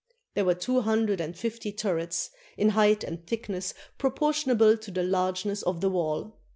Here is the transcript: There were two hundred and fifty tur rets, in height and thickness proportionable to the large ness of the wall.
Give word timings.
There 0.33 0.45
were 0.45 0.55
two 0.55 0.81
hundred 0.81 1.21
and 1.21 1.37
fifty 1.37 1.71
tur 1.71 1.97
rets, 1.97 2.31
in 2.57 2.69
height 2.69 3.03
and 3.03 3.23
thickness 3.27 3.75
proportionable 3.99 4.75
to 4.79 4.89
the 4.89 5.03
large 5.03 5.45
ness 5.45 5.61
of 5.61 5.79
the 5.79 5.91
wall. 5.91 6.39